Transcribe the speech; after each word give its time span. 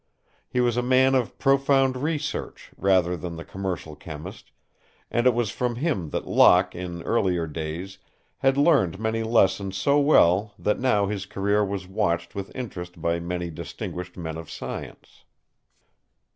He 0.49 0.59
was 0.61 0.77
a 0.77 0.81
man 0.81 1.13
of 1.13 1.37
profound 1.37 1.95
research, 1.95 2.71
rather 2.75 3.15
than 3.15 3.35
the 3.35 3.45
commercial 3.45 3.95
chemist, 3.95 4.49
and 5.11 5.27
it 5.27 5.33
was 5.35 5.51
from 5.51 5.75
him 5.75 6.09
that 6.09 6.25
Locke, 6.27 6.73
in 6.73 7.03
earlier 7.03 7.45
days, 7.45 7.99
had 8.37 8.57
learned 8.57 8.99
many 8.99 9.21
lessons 9.21 9.77
so 9.77 9.99
well 9.99 10.55
that 10.57 10.79
now 10.79 11.05
his 11.05 11.27
career 11.27 11.63
was 11.63 11.87
watched 11.87 12.33
with 12.33 12.51
interest 12.55 12.99
by 12.99 13.19
many 13.19 13.51
distinguished 13.51 14.17
men 14.17 14.37
of 14.37 14.49
science. 14.49 15.23